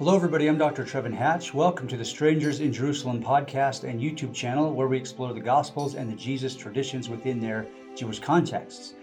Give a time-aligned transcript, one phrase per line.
[0.00, 0.46] Hello, everybody.
[0.46, 0.82] I'm Dr.
[0.82, 1.52] Trevin Hatch.
[1.52, 5.94] Welcome to the Strangers in Jerusalem podcast and YouTube channel, where we explore the Gospels
[5.94, 8.94] and the Jesus traditions within their Jewish contexts.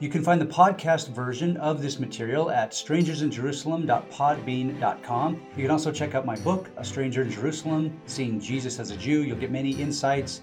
[0.00, 5.42] You can find the podcast version of this material at strangersinjerusalem.podbean.com.
[5.56, 8.96] You can also check out my book, A Stranger in Jerusalem Seeing Jesus as a
[8.96, 9.22] Jew.
[9.22, 10.42] You'll get many insights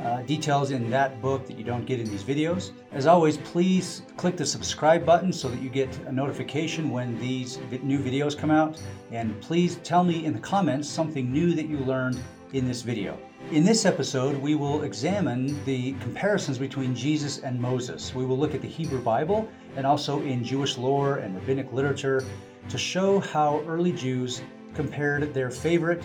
[0.00, 2.72] uh, details in that book that you don't get in these videos.
[2.92, 7.58] As always, please click the subscribe button so that you get a notification when these
[7.82, 8.80] new videos come out.
[9.10, 12.20] And please tell me in the comments something new that you learned
[12.52, 13.18] in this video.
[13.50, 18.14] In this episode, we will examine the comparisons between Jesus and Moses.
[18.14, 22.24] We will look at the Hebrew Bible and also in Jewish lore and rabbinic literature
[22.68, 24.42] to show how early Jews
[24.74, 26.02] compared their favorite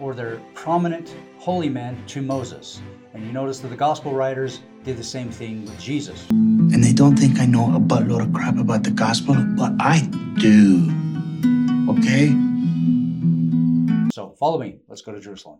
[0.00, 2.80] or their prominent holy man to Moses.
[3.14, 6.28] And you notice that the gospel writers did the same thing with Jesus.
[6.30, 10.00] And they don't think I know a buttload of crap about the gospel, but I
[10.38, 10.90] do.
[11.90, 12.28] Okay?
[14.12, 14.78] So follow me.
[14.88, 15.58] Let's go to Jerusalem.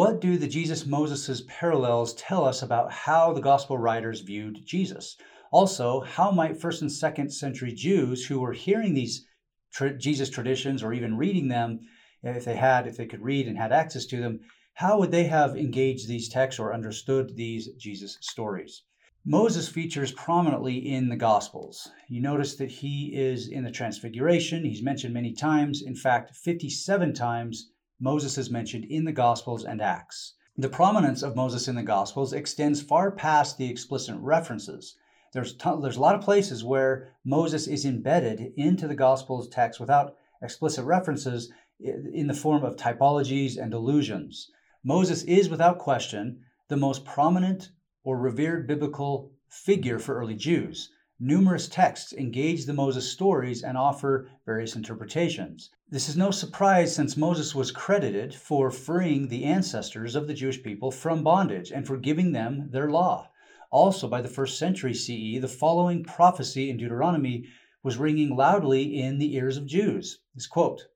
[0.00, 5.18] What do the Jesus Moses parallels tell us about how the gospel writers viewed Jesus?
[5.52, 9.26] Also, how might first and second century Jews who were hearing these
[9.70, 11.80] tra- Jesus traditions or even reading them,
[12.22, 14.40] if they had, if they could read and had access to them,
[14.72, 18.84] how would they have engaged these texts or understood these Jesus stories?
[19.26, 21.90] Moses features prominently in the Gospels.
[22.08, 24.64] You notice that he is in the Transfiguration.
[24.64, 25.82] He's mentioned many times.
[25.82, 27.70] In fact, 57 times
[28.02, 30.32] Moses is mentioned in the Gospels and Acts.
[30.56, 34.96] The prominence of Moses in the Gospels extends far past the explicit references.
[35.34, 40.16] There's, there's a lot of places where Moses is embedded into the Gospels text without
[40.42, 44.50] explicit references in the form of typologies and allusions.
[44.82, 47.70] Moses is, without question, the most prominent
[48.02, 50.90] or revered biblical figure for early Jews.
[51.18, 55.68] Numerous texts engage the Moses stories and offer various interpretations.
[55.92, 60.62] This is no surprise since Moses was credited for freeing the ancestors of the Jewish
[60.62, 63.28] people from bondage and for giving them their law.
[63.72, 67.48] Also, by the first century CE, the following prophecy in Deuteronomy
[67.82, 70.20] was ringing loudly in the ears of Jews.
[70.32, 70.86] This quote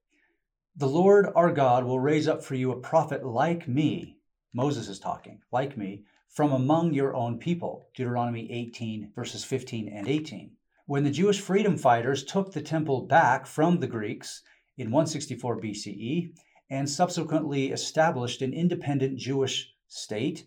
[0.77, 4.19] The Lord our God will raise up for you a prophet like me.
[4.53, 7.89] Moses is talking, like me, from among your own people.
[7.97, 10.53] Deuteronomy 18, verses 15 and 18.
[10.87, 14.43] When the Jewish freedom fighters took the temple back from the Greeks
[14.77, 16.33] in 164 BCE
[16.71, 20.47] and subsequently established an independent Jewish state,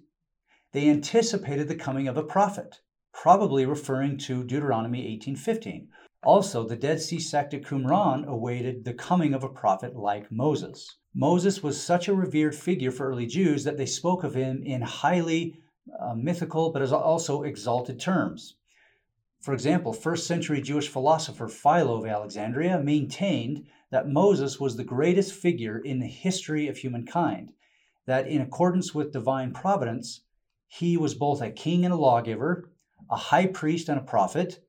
[0.74, 2.82] they anticipated the coming of a prophet,
[3.14, 5.88] probably referring to Deuteronomy 18:15.
[6.24, 10.98] Also, the Dead Sea sect at Qumran awaited the coming of a prophet like Moses.
[11.14, 14.82] Moses was such a revered figure for early Jews that they spoke of him in
[14.82, 15.60] highly
[16.00, 18.56] uh, mythical but also exalted terms.
[19.40, 25.34] For example, first century Jewish philosopher Philo of Alexandria maintained that Moses was the greatest
[25.34, 27.54] figure in the history of humankind,
[28.06, 30.22] that in accordance with divine providence,
[30.68, 32.70] he was both a king and a lawgiver,
[33.10, 34.60] a high priest and a prophet,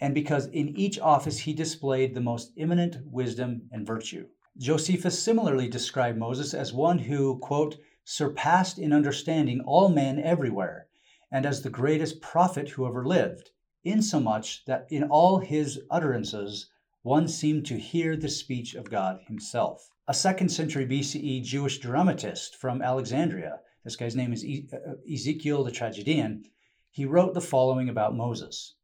[0.00, 4.26] and because in each office he displayed the most eminent wisdom and virtue.
[4.56, 10.86] Josephus similarly described Moses as one who, quote, surpassed in understanding all men everywhere,
[11.30, 13.50] and as the greatest prophet who ever lived,
[13.82, 16.70] insomuch that in all his utterances
[17.04, 19.90] one seemed to hear the speech of God himself.
[20.08, 25.70] A second century BCE Jewish dramatist from Alexandria, this guy's name is uh, Ezekiel the
[25.70, 26.44] Tragedian,
[26.90, 28.76] he wrote the following about Moses.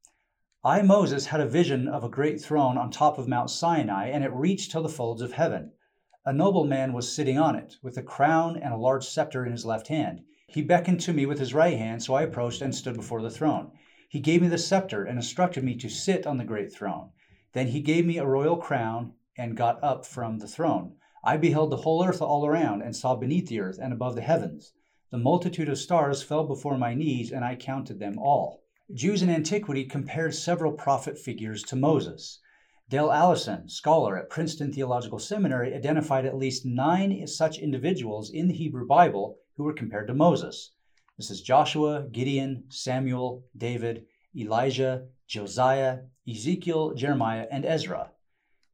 [0.62, 4.22] I, Moses, had a vision of a great throne on top of Mount Sinai, and
[4.22, 5.72] it reached till the folds of heaven.
[6.26, 9.52] A noble man was sitting on it, with a crown and a large scepter in
[9.52, 10.20] his left hand.
[10.46, 13.30] He beckoned to me with his right hand, so I approached and stood before the
[13.30, 13.72] throne.
[14.10, 17.12] He gave me the scepter and instructed me to sit on the great throne.
[17.52, 20.96] Then he gave me a royal crown and got up from the throne.
[21.24, 24.22] I beheld the whole earth all around, and saw beneath the earth and above the
[24.22, 24.72] heavens.
[25.10, 28.62] The multitude of stars fell before my knees, and I counted them all.
[28.94, 32.40] Jews in antiquity compared several prophet figures to Moses.
[32.88, 38.54] Dale Allison, scholar at Princeton Theological Seminary, identified at least nine such individuals in the
[38.54, 40.72] Hebrew Bible who were compared to Moses.
[41.16, 44.06] This is Joshua, Gideon, Samuel, David,
[44.36, 48.10] Elijah, Josiah, Ezekiel, Jeremiah, and Ezra.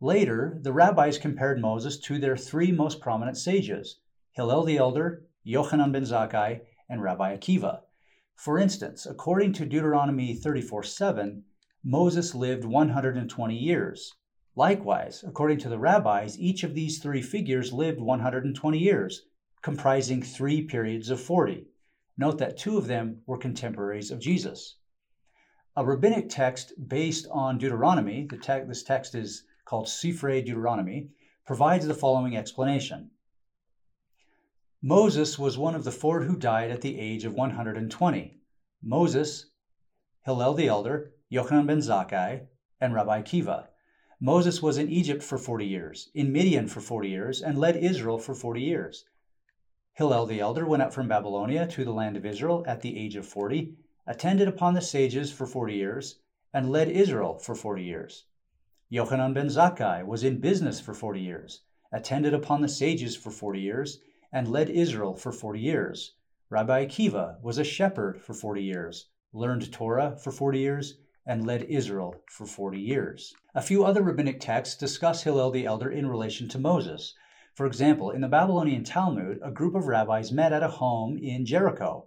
[0.01, 4.01] Later, the rabbis compared Moses to their three most prominent sages
[4.33, 7.83] Hillel the Elder, Yochanan ben Zakkai, and Rabbi Akiva.
[8.35, 11.45] For instance, according to Deuteronomy 34 7,
[11.85, 14.15] Moses lived 120 years.
[14.55, 19.27] Likewise, according to the rabbis, each of these three figures lived 120 years,
[19.61, 21.67] comprising three periods of 40.
[22.17, 24.77] Note that two of them were contemporaries of Jesus.
[25.79, 31.11] A rabbinic text based on Deuteronomy, te- this text is called Sifrei Deuteronomy,
[31.45, 33.11] provides the following explanation.
[34.81, 38.41] Moses was one of the four who died at the age of 120.
[38.83, 39.51] Moses,
[40.25, 42.47] Hillel the elder, Yochanan ben Zakkai,
[42.81, 43.67] and Rabbi Akiva.
[44.19, 48.19] Moses was in Egypt for 40 years, in Midian for 40 years, and led Israel
[48.19, 49.05] for 40 years.
[49.93, 53.15] Hillel the elder went up from Babylonia to the land of Israel at the age
[53.15, 53.77] of 40,
[54.07, 56.21] attended upon the sages for 40 years,
[56.55, 58.25] and led Israel for 40 years.
[58.91, 61.63] Yochanan ben Zakkai was in business for 40 years,
[61.93, 64.01] attended upon the sages for 40 years,
[64.33, 66.15] and led Israel for 40 years.
[66.49, 71.65] Rabbi Akiva was a shepherd for 40 years, learned Torah for 40 years, and led
[71.65, 73.35] Israel for 40 years.
[73.55, 77.15] A few other rabbinic texts discuss Hillel the elder in relation to Moses.
[77.55, 81.45] For example, in the Babylonian Talmud, a group of rabbis met at a home in
[81.45, 82.07] Jericho.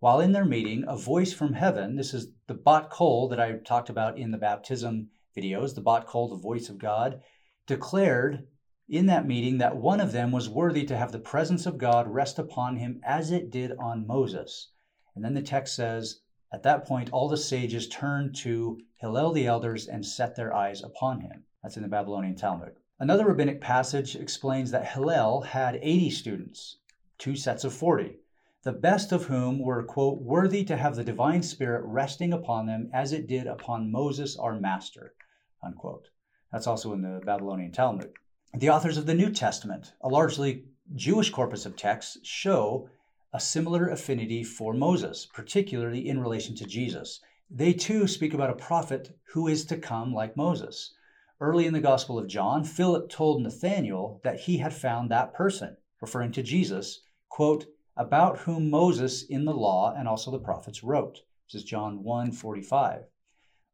[0.00, 3.54] While in their meeting, a voice from heaven, this is the Bat Kol that I
[3.58, 7.20] talked about in the baptism videos, the Bat Kol, the voice of God,
[7.66, 8.46] declared
[8.88, 12.06] in that meeting that one of them was worthy to have the presence of God
[12.06, 14.70] rest upon him as it did on Moses.
[15.16, 16.20] And then the text says,
[16.52, 20.80] at that point, all the sages turned to Hillel the elders and set their eyes
[20.80, 21.42] upon him.
[21.60, 22.76] That's in the Babylonian Talmud.
[23.00, 26.76] Another rabbinic passage explains that Hillel had 80 students,
[27.18, 28.16] two sets of 40,
[28.64, 32.90] the best of whom were, quote, worthy to have the divine spirit resting upon them
[32.92, 35.14] as it did upon Moses our master,
[35.62, 36.08] unquote.
[36.52, 38.10] That's also in the Babylonian Talmud.
[38.54, 40.64] The authors of the New Testament, a largely
[40.94, 42.88] Jewish corpus of texts, show
[43.32, 47.20] a similar affinity for Moses, particularly in relation to Jesus.
[47.50, 50.94] They too speak about a prophet who is to come like Moses.
[51.40, 55.76] Early in the Gospel of John, Philip told Nathanael that he had found that person,
[56.00, 57.66] referring to Jesus, quote,
[57.98, 61.20] about whom Moses in the law and also the prophets wrote.
[61.46, 63.02] This is John 1 45.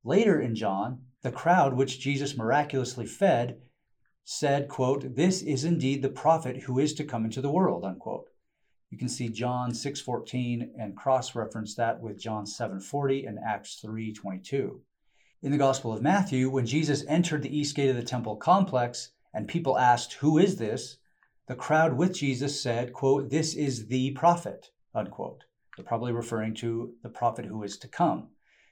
[0.03, 3.61] Later in John, the crowd which Jesus miraculously fed
[4.25, 8.31] said, quote, This is indeed the prophet who is to come into the world, unquote.
[8.91, 14.81] You can see John 6:14 and cross-reference that with John 7:40 and Acts 3:22.
[15.43, 19.11] In the Gospel of Matthew, when Jesus entered the east gate of the temple complex
[19.35, 20.99] and people asked, Who is this?
[21.47, 25.45] The crowd with Jesus said, quote, This is the prophet, unquote.
[25.77, 28.29] They're probably referring to the prophet who is to come.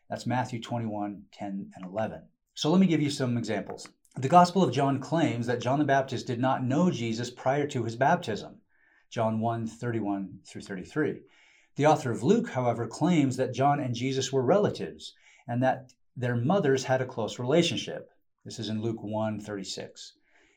[0.09, 2.23] That's Matthew 21, 10, and 11.
[2.55, 3.89] So let me give you some examples.
[4.17, 7.85] The Gospel of John claims that John the Baptist did not know Jesus prior to
[7.85, 8.61] his baptism.
[9.11, 11.21] John 1, 31 through 33.
[11.77, 15.15] The author of Luke, however, claims that John and Jesus were relatives
[15.49, 18.11] and that their mothers had a close relationship.
[18.45, 20.13] This is in Luke 1:36.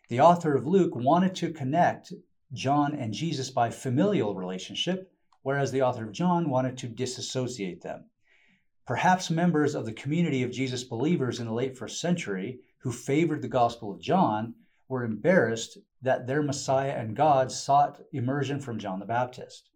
[0.08, 2.14] The author of Luke wanted to connect
[2.54, 5.12] John and Jesus by familial relationship,
[5.42, 8.06] whereas the author of John wanted to disassociate them.
[8.86, 13.42] Perhaps members of the community of Jesus believers in the late first century who favored
[13.42, 14.54] the Gospel of John
[14.88, 19.70] were embarrassed that their Messiah and God sought immersion from John the Baptist.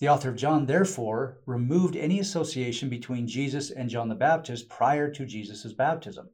[0.00, 5.08] The author of John, therefore, removed any association between Jesus and John the Baptist prior
[5.12, 6.30] to Jesus' baptism.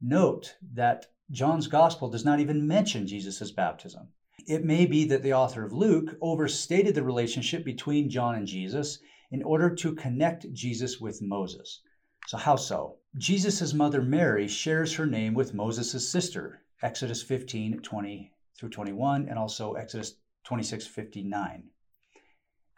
[0.00, 4.08] Note that John's gospel does not even mention Jesus' baptism.
[4.46, 8.98] It may be that the author of Luke overstated the relationship between John and Jesus
[9.30, 11.82] in order to connect Jesus with Moses.
[12.26, 12.96] So, how so?
[13.16, 19.38] Jesus' mother Mary shares her name with Moses' sister, Exodus 15 20 through 21, and
[19.38, 21.70] also Exodus 26 59.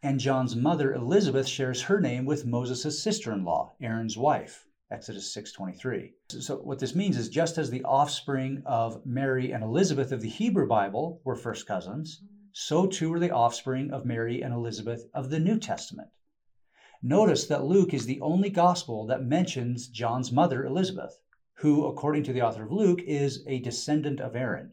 [0.03, 6.15] And John's mother Elizabeth shares her name with Moses' sister-in-law, Aaron's wife, Exodus 6:23.
[6.41, 10.29] So what this means is just as the offspring of Mary and Elizabeth of the
[10.29, 15.31] Hebrew Bible were first cousins, so too were the offspring of Mary and Elizabeth of
[15.31, 16.09] the New Testament.
[17.03, 21.21] Notice that Luke is the only gospel that mentions John's mother Elizabeth,
[21.55, 24.73] who according to the author of Luke is a descendant of Aaron.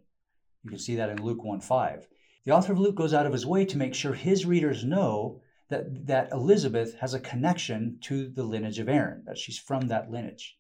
[0.64, 2.08] You can see that in Luke 1:5.
[2.44, 5.42] The author of Luke goes out of his way to make sure his readers know
[5.70, 10.10] that, that Elizabeth has a connection to the lineage of Aaron, that she's from that
[10.10, 10.58] lineage.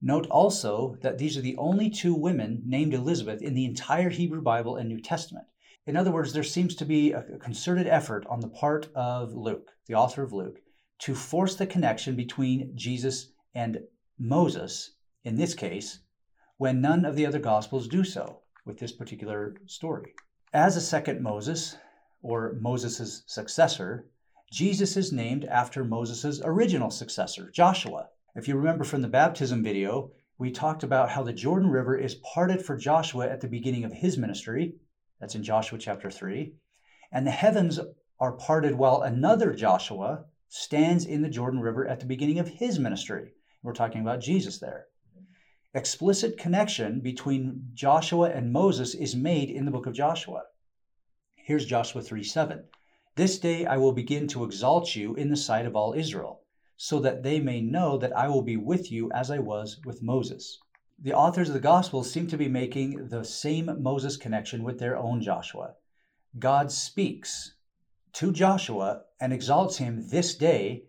[0.00, 4.40] Note also that these are the only two women named Elizabeth in the entire Hebrew
[4.42, 5.46] Bible and New Testament.
[5.86, 9.70] In other words, there seems to be a concerted effort on the part of Luke,
[9.86, 10.60] the author of Luke,
[11.00, 13.80] to force the connection between Jesus and
[14.18, 14.92] Moses,
[15.24, 16.00] in this case,
[16.58, 20.12] when none of the other Gospels do so with this particular story.
[20.52, 21.76] As a second Moses,
[22.22, 24.06] or Moses' successor,
[24.50, 30.10] Jesus is named after Moses' original successor, Joshua, If you remember from the baptism video,
[30.38, 33.92] we talked about how the Jordan River is parted for Joshua at the beginning of
[33.92, 34.76] his ministry.
[35.20, 36.54] That's in Joshua chapter 3.
[37.12, 37.78] And the heavens
[38.18, 42.78] are parted while another Joshua stands in the Jordan River at the beginning of his
[42.78, 43.32] ministry.
[43.62, 44.86] We're talking about Jesus there.
[45.74, 50.44] Explicit connection between Joshua and Moses is made in the book of Joshua.
[51.34, 52.64] Here's Joshua 3 7.
[53.18, 56.44] This day I will begin to exalt you in the sight of all Israel,
[56.76, 60.04] so that they may know that I will be with you as I was with
[60.04, 60.60] Moses.
[61.00, 64.96] The authors of the Gospels seem to be making the same Moses connection with their
[64.96, 65.74] own Joshua.
[66.38, 67.56] God speaks
[68.12, 70.84] to Joshua and exalts him this day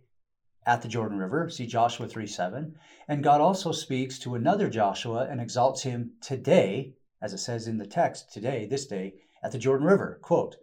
[0.67, 1.49] at the Jordan River.
[1.49, 2.75] See Joshua 3 7.
[3.07, 6.93] And God also speaks to another Joshua and exalts him today,
[7.23, 10.19] as it says in the text, today, this day, at the Jordan River.
[10.21, 10.57] Quote,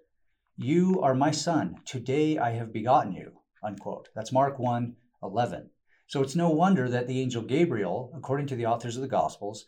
[0.59, 1.83] You are my son.
[1.85, 3.41] Today I have begotten you.
[3.63, 4.09] Unquote.
[4.15, 5.69] That's Mark 1 11.
[6.07, 9.67] So it's no wonder that the angel Gabriel, according to the authors of the Gospels,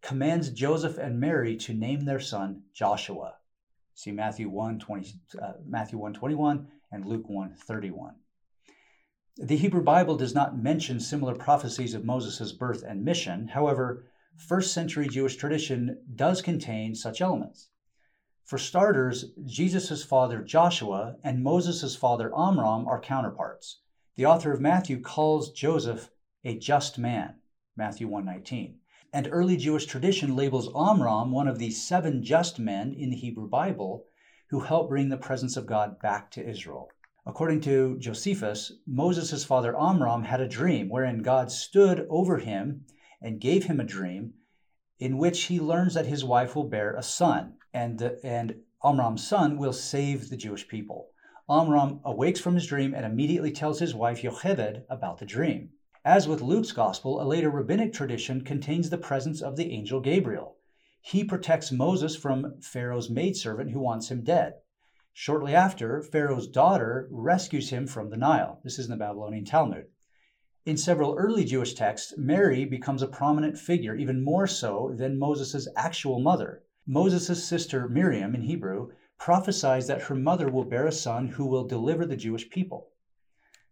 [0.00, 3.34] commands Joseph and Mary to name their son Joshua.
[3.94, 8.14] See Matthew 1 20, uh, Matthew 1 21 and Luke 1 31.
[9.36, 13.48] The Hebrew Bible does not mention similar prophecies of Moses' birth and mission.
[13.48, 14.06] However,
[14.38, 17.68] first century Jewish tradition does contain such elements.
[18.50, 23.78] For starters, Jesus' father Joshua and Moses' father Amram are counterparts.
[24.16, 26.10] The author of Matthew calls Joseph
[26.42, 27.36] a just man,
[27.76, 28.80] Matthew 119.
[29.12, 33.48] And early Jewish tradition labels Amram one of the seven just men in the Hebrew
[33.48, 34.06] Bible
[34.48, 36.88] who helped bring the presence of God back to Israel.
[37.24, 42.84] According to Josephus, Moses' father Amram had a dream wherein God stood over him
[43.22, 44.34] and gave him a dream
[45.00, 48.54] in which he learns that his wife will bear a son, and, and
[48.84, 51.08] Amram's son will save the Jewish people.
[51.48, 55.70] Amram awakes from his dream and immediately tells his wife Yocheved about the dream.
[56.04, 60.56] As with Luke's gospel, a later rabbinic tradition contains the presence of the angel Gabriel.
[61.00, 64.54] He protects Moses from Pharaoh's maidservant who wants him dead.
[65.12, 68.60] Shortly after, Pharaoh's daughter rescues him from the Nile.
[68.62, 69.86] This is in the Babylonian Talmud.
[70.66, 75.66] In several early Jewish texts, Mary becomes a prominent figure, even more so than Moses'
[75.74, 76.62] actual mother.
[76.86, 81.64] Moses' sister Miriam, in Hebrew, prophesies that her mother will bear a son who will
[81.64, 82.88] deliver the Jewish people.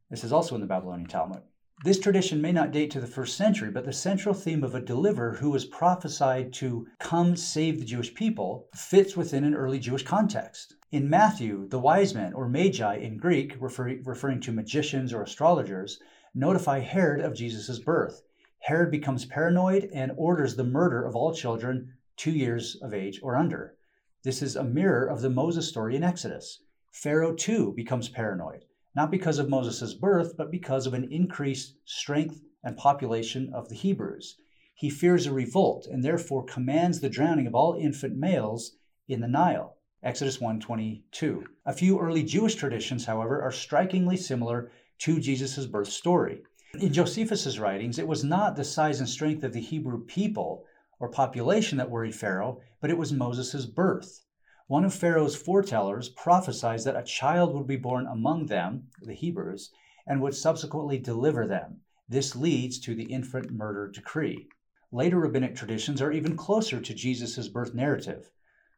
[0.09, 1.43] This is also in the Babylonian Talmud.
[1.85, 4.81] This tradition may not date to the first century, but the central theme of a
[4.81, 10.05] deliverer who was prophesied to come save the Jewish people fits within an early Jewish
[10.05, 10.75] context.
[10.91, 16.01] In Matthew, the wise men, or magi in Greek, refer- referring to magicians or astrologers,
[16.35, 18.23] notify Herod of Jesus' birth.
[18.61, 23.37] Herod becomes paranoid and orders the murder of all children two years of age or
[23.37, 23.77] under.
[24.23, 26.63] This is a mirror of the Moses story in Exodus.
[26.93, 28.65] Pharaoh too becomes paranoid
[28.99, 33.77] not because of Moses' birth, but because of an increased strength and population of the
[33.77, 34.39] Hebrews.
[34.75, 39.29] He fears a revolt and therefore commands the drowning of all infant males in the
[39.29, 39.77] Nile.
[40.03, 41.45] Exodus 1:22.
[41.65, 46.43] A few early Jewish traditions, however, are strikingly similar to Jesus' birth story.
[46.79, 50.65] In Josephus' writings, it was not the size and strength of the Hebrew people
[51.01, 54.25] or population that worried Pharaoh, but it was Moses' birth.
[54.67, 59.71] One of Pharaoh's foretellers prophesied that a child would be born among them, the Hebrews,
[60.07, 61.81] and would subsequently deliver them.
[62.09, 64.49] This leads to the infant murder decree.
[64.93, 68.31] Later rabbinic traditions are even closer to Jesus' birth narrative.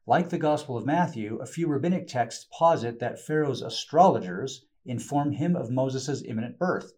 [0.06, 5.56] Like the Gospel of Matthew, a few rabbinic texts posit that Pharaoh's astrologers inform him
[5.56, 6.92] of Moses' imminent birth,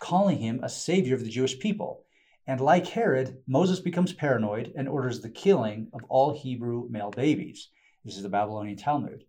[0.00, 2.04] calling him a savior of the Jewish people.
[2.46, 7.68] And like Herod, Moses becomes paranoid and orders the killing of all Hebrew male babies.
[8.04, 9.24] This is the Babylonian Talmud.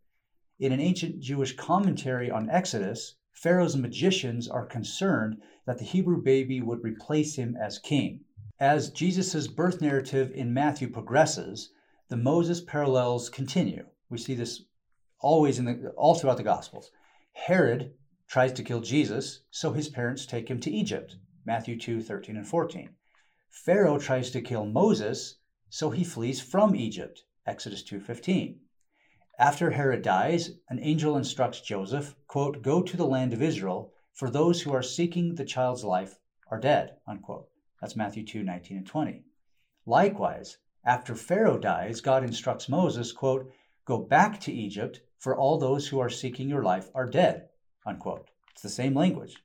[0.60, 6.62] In an ancient Jewish commentary on Exodus, Pharaoh's magicians are concerned that the Hebrew baby
[6.62, 8.22] would replace him as king.
[8.60, 11.72] As Jesus' birth narrative in Matthew progresses,
[12.08, 13.86] the Moses parallels continue.
[14.10, 14.64] We see this
[15.20, 16.92] always in the all throughout the Gospels.
[17.36, 17.94] Herod
[18.28, 21.18] tries to kill Jesus, so his parents take him to Egypt.
[21.46, 22.90] Matthew 2, 13 and 14.
[23.52, 25.36] Pharaoh tries to kill Moses,
[25.70, 27.24] so he flees from Egypt.
[27.46, 28.62] Exodus 2:15.
[29.38, 34.30] After Herod dies, an angel instructs Joseph, quote, "Go to the land of Israel, for
[34.30, 36.18] those who are seeking the child's life
[36.50, 37.50] are dead." Unquote.
[37.82, 39.24] That's Matthew 2, 19 and 20.
[39.86, 43.52] Likewise, after Pharaoh dies, God instructs Moses, quote,
[43.84, 47.50] "Go back to Egypt, for all those who are seeking your life are dead."
[47.86, 48.30] Unquote.
[48.52, 49.44] It's the same language.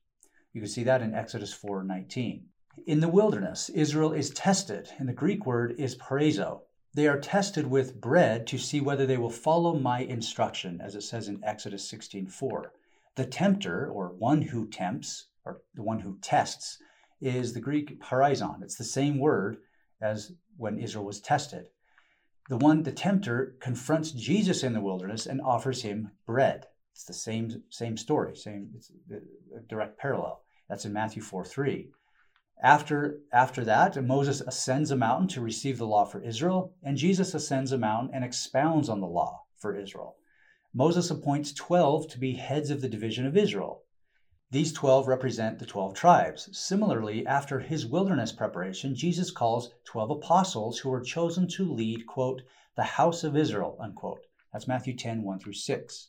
[0.53, 2.49] You can see that in Exodus 4:19.
[2.87, 6.63] In the wilderness, Israel is tested, and the Greek word is peirazo.
[6.95, 11.03] They are tested with bread to see whether they will follow my instruction, as it
[11.03, 12.73] says in Exodus 16:4.
[13.17, 16.79] The tempter, or one who tempts, or the one who tests,
[17.21, 18.63] is the Greek peirazon.
[18.63, 19.59] It's the same word
[20.01, 21.69] as when Israel was tested.
[22.51, 26.67] The one, the tempter, confronts Jesus in the wilderness and offers him bread.
[26.91, 28.91] It's the same same story, same it's
[29.57, 30.43] a direct parallel.
[30.69, 31.93] That's in Matthew 4 3.
[32.61, 37.35] After, after that, Moses ascends a mountain to receive the law for Israel, and Jesus
[37.35, 40.17] ascends a mountain and expounds on the law for Israel.
[40.75, 43.85] Moses appoints 12 to be heads of the division of Israel.
[44.53, 46.49] These 12 represent the 12 tribes.
[46.59, 52.43] Similarly, after his wilderness preparation, Jesus calls 12 apostles who are chosen to lead, quote,
[52.75, 54.27] the house of Israel, unquote.
[54.53, 56.09] That's Matthew 10, 1 through 6.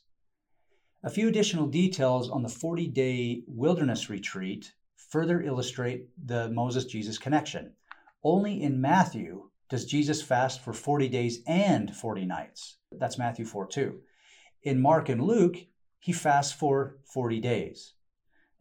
[1.04, 7.18] A few additional details on the 40 day wilderness retreat further illustrate the Moses Jesus
[7.18, 7.74] connection.
[8.24, 12.78] Only in Matthew does Jesus fast for 40 days and 40 nights.
[12.90, 14.00] That's Matthew 4 2.
[14.64, 15.58] In Mark and Luke,
[16.00, 17.94] he fasts for 40 days.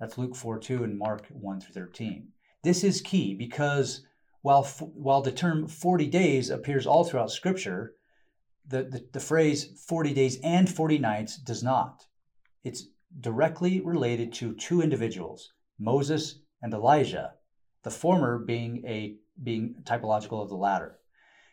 [0.02, 2.30] That's Luke 4 2 and Mark 1 through 13.
[2.64, 4.04] This is key because
[4.42, 7.94] while, while the term 40 days appears all throughout Scripture,
[8.68, 12.08] the, the, the phrase 40 days and 40 nights does not.
[12.64, 12.88] It's
[13.20, 17.34] directly related to two individuals, Moses and Elijah,
[17.84, 20.98] the former being a being typological of the latter.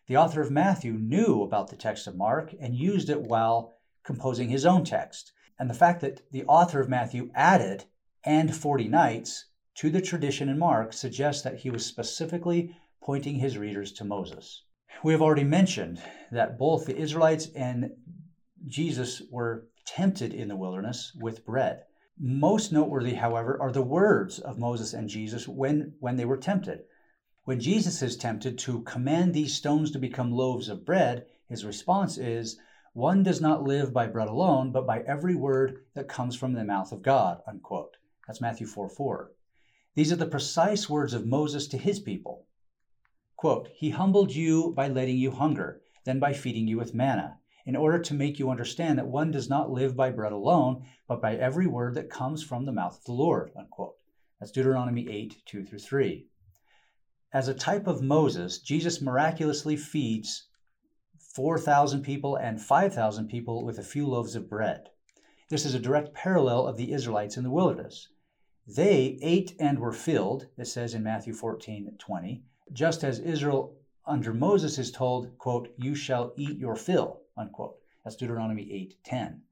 [0.07, 3.75] The author of Matthew knew about the text of Mark and used it while
[4.05, 5.33] composing his own text.
[5.59, 7.85] And the fact that the author of Matthew added
[8.25, 9.47] and 40 nights
[9.77, 14.65] to the tradition in Mark suggests that he was specifically pointing his readers to Moses.
[15.05, 17.93] We have already mentioned that both the Israelites and
[18.67, 21.85] Jesus were tempted in the wilderness with bread.
[22.19, 26.81] Most noteworthy, however, are the words of Moses and Jesus when, when they were tempted.
[27.45, 32.19] When Jesus is tempted to command these stones to become loaves of bread, his response
[32.19, 32.59] is,
[32.93, 36.65] one does not live by bread alone, but by every word that comes from the
[36.65, 37.41] mouth of God.
[37.47, 37.97] Unquote.
[38.29, 39.33] That's Matthew 4 4.
[39.95, 42.45] These are the precise words of Moses to his people.
[43.39, 47.75] Quote, He humbled you by letting you hunger, then by feeding you with manna, in
[47.75, 51.37] order to make you understand that one does not live by bread alone, but by
[51.37, 53.51] every word that comes from the mouth of the Lord.
[53.57, 53.97] Unquote.
[54.39, 56.27] That's Deuteronomy 8 2 through 3.
[57.33, 60.49] As a type of Moses, Jesus miraculously feeds
[61.35, 64.91] 4,000 people and 5,000 people with a few loaves of bread.
[65.49, 68.09] This is a direct parallel of the Israelites in the wilderness.
[68.69, 73.75] They ate and were filled, it says in Matthew 14 20, just as Israel
[74.07, 77.79] under Moses is told, quote, you shall eat your fill, unquote.
[78.05, 79.43] That's Deuteronomy 8 10.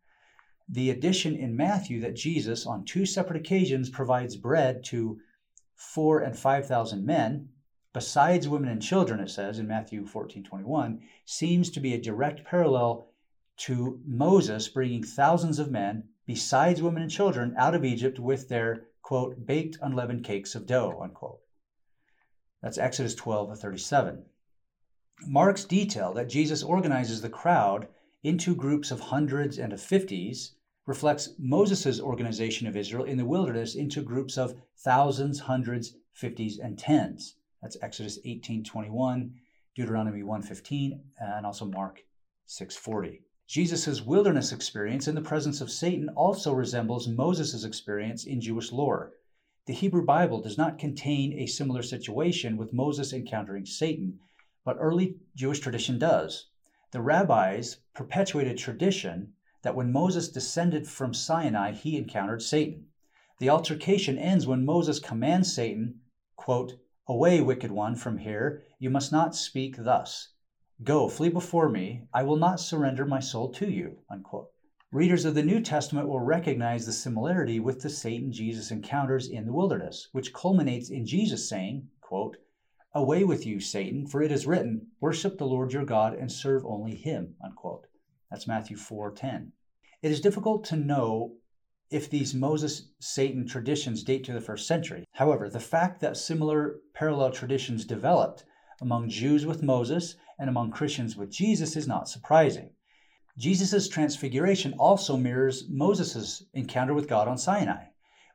[0.68, 5.18] The addition in Matthew that Jesus, on two separate occasions, provides bread to
[5.74, 7.48] four and 5,000 men
[7.96, 12.44] besides women and children, it says in Matthew 14 21, seems to be a direct
[12.44, 13.08] parallel
[13.56, 18.88] to Moses bringing thousands of men, besides women and children, out of Egypt with their,
[19.06, 21.38] quote, baked unleavened cakes of dough, unquote.
[22.60, 24.24] That's Exodus 12 37.
[25.28, 27.86] Mark's detail that Jesus organizes the crowd
[28.24, 33.76] into groups of hundreds and of fifties reflects Moses' organization of Israel in the wilderness
[33.76, 37.36] into groups of thousands, hundreds, fifties, and tens.
[37.62, 39.34] That's Exodus 18:21,
[39.76, 42.00] Deuteronomy 1:15, and also Mark
[42.48, 43.20] 6:40.
[43.46, 49.12] Jesus' wilderness experience in the presence of Satan also resembles Moses' experience in Jewish lore.
[49.66, 54.18] The Hebrew Bible does not contain a similar situation with Moses encountering Satan,
[54.64, 56.46] but early Jewish tradition does.
[56.90, 62.86] The rabbis perpetuated tradition that when Moses descended from Sinai, he encountered Satan.
[63.38, 66.00] The altercation ends when Moses commands Satan,
[66.34, 66.74] quote,
[67.06, 68.64] Away, wicked one, from here.
[68.80, 70.30] You must not speak thus.
[70.82, 72.06] Go, flee before me.
[72.12, 73.98] I will not surrender my soul to you.
[74.10, 74.50] Unquote.
[74.92, 79.46] Readers of the New Testament will recognize the similarity with the Satan Jesus encounters in
[79.46, 82.36] the wilderness, which culminates in Jesus saying, quote,
[82.94, 86.64] Away with you, Satan, for it is written, Worship the Lord your God and serve
[86.64, 87.34] only him.
[87.42, 87.86] Unquote.
[88.30, 89.52] That's Matthew 4:10.
[90.02, 91.36] It is difficult to know
[91.90, 95.04] if these Moses Satan traditions date to the first century.
[95.12, 98.44] However, the fact that similar parallel traditions developed
[98.80, 102.70] among Jews with Moses and among Christians with Jesus is not surprising.
[103.38, 107.86] Jesus' transfiguration also mirrors Moses' encounter with God on Sinai.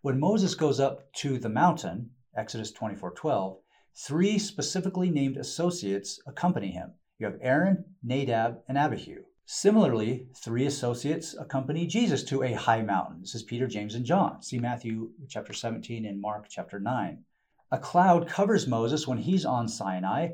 [0.02, 3.60] When Moses goes up to the mountain, Exodus 24:12,
[3.96, 6.94] three specifically named associates accompany him.
[7.18, 9.24] You have Aaron, Nadab, and Abihu.
[9.46, 13.22] Similarly, three associates accompany Jesus to a high mountain.
[13.22, 14.42] This is Peter, James, and John.
[14.42, 17.24] See Matthew chapter 17 and Mark chapter 9.
[17.72, 20.30] A cloud covers Moses when he's on Sinai,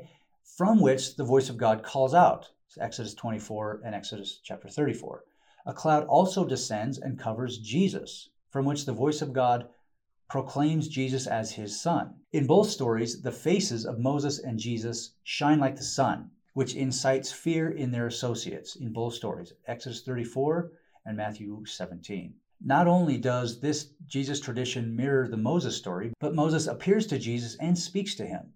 [0.56, 2.50] from which the voice of God calls out.
[2.66, 5.24] It's Exodus 24 and Exodus chapter 34.
[5.66, 9.68] A cloud also descends and covers Jesus, from which the voice of God
[10.28, 12.14] proclaims Jesus as his son.
[12.32, 17.30] In both stories, the faces of Moses and Jesus shine like the sun, which incites
[17.30, 20.72] fear in their associates in both stories, Exodus 34
[21.06, 22.34] and Matthew 17.
[22.60, 27.56] Not only does this Jesus tradition mirror the Moses story, but Moses appears to Jesus
[27.60, 28.54] and speaks to him.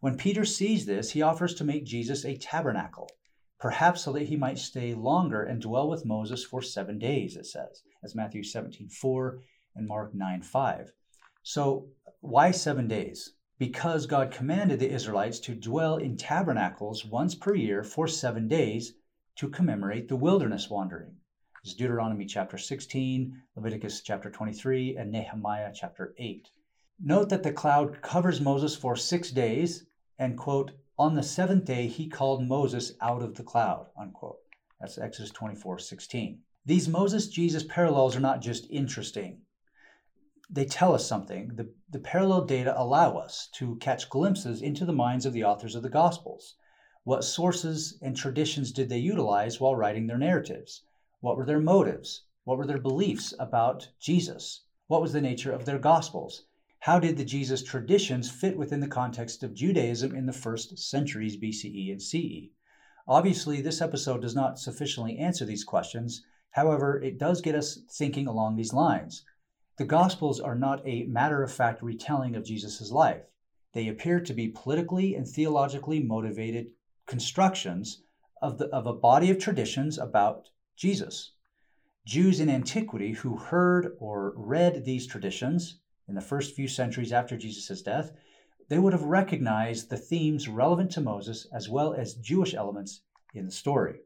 [0.00, 3.10] When Peter sees this, he offers to make Jesus a tabernacle,
[3.58, 7.44] perhaps so that he might stay longer and dwell with Moses for seven days, it
[7.44, 9.42] says, as Matthew 17 4
[9.76, 10.92] and Mark 9 5.
[11.42, 11.88] So,
[12.20, 13.34] why seven days?
[13.58, 18.94] Because God commanded the Israelites to dwell in tabernacles once per year for seven days
[19.36, 21.16] to commemorate the wilderness wandering.
[21.62, 26.48] It's Deuteronomy chapter 16, Leviticus chapter 23, and Nehemiah chapter 8.
[26.98, 29.86] Note that the cloud covers Moses for six days,
[30.20, 34.38] and, quote, on the seventh day he called Moses out of the cloud, unquote.
[34.78, 36.38] That's Exodus 24 16.
[36.64, 39.40] These Moses Jesus parallels are not just interesting
[40.52, 41.54] they tell us something.
[41.54, 45.76] The, the parallel data allow us to catch glimpses into the minds of the authors
[45.76, 46.56] of the Gospels.
[47.04, 50.82] What sources and traditions did they utilize while writing their narratives?
[51.20, 52.24] What were their motives?
[52.42, 54.64] What were their beliefs about Jesus?
[54.88, 56.46] What was the nature of their Gospels?
[56.84, 61.36] How did the Jesus traditions fit within the context of Judaism in the first centuries
[61.36, 62.54] BCE and CE?
[63.06, 66.24] Obviously, this episode does not sufficiently answer these questions.
[66.52, 69.26] However, it does get us thinking along these lines.
[69.76, 73.24] The Gospels are not a matter of fact retelling of Jesus' life.
[73.74, 76.68] They appear to be politically and theologically motivated
[77.04, 78.04] constructions
[78.40, 81.32] of, the, of a body of traditions about Jesus.
[82.06, 87.38] Jews in antiquity who heard or read these traditions in the first few centuries after
[87.38, 88.12] Jesus' death,
[88.68, 93.00] they would have recognized the themes relevant to Moses as well as Jewish elements
[93.32, 94.00] in the story.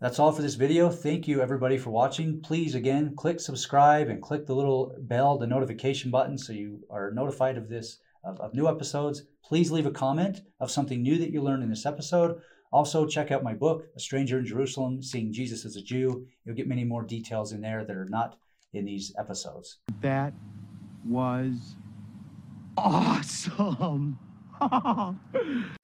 [0.00, 0.90] That's all for this video.
[0.90, 2.40] Thank you everybody for watching.
[2.40, 7.12] Please again, click subscribe and click the little bell, the notification button so you are
[7.12, 9.22] notified of this, of, of new episodes.
[9.44, 12.40] Please leave a comment of something new that you learned in this episode.
[12.72, 16.26] Also, check out my book, A Stranger in Jerusalem, Seeing Jesus as a Jew.
[16.44, 18.36] You'll get many more details in there that are not
[18.74, 19.78] in these episodes.
[20.00, 20.34] That
[21.04, 21.76] was
[22.76, 24.18] awesome.